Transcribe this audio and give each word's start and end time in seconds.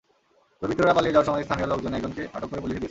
দুর্বৃত্তরা 0.59 0.95
পালিয়ে 0.97 1.13
যাওয়ার 1.13 1.27
সময় 1.29 1.43
স্থানীয় 1.47 1.67
লোকজন 1.71 1.91
একজনকে 1.97 2.21
আটক 2.35 2.47
করে 2.49 2.61
পুলিশে 2.61 2.69
দিয়েছে। 2.73 2.79